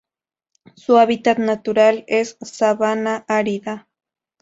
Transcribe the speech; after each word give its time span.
Su 0.75 0.97
hábitat 0.97 1.37
natural 1.37 2.05
es: 2.07 2.35
sabana 2.41 3.23
árida. 3.27 3.87